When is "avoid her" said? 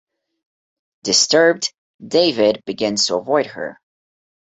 3.17-3.79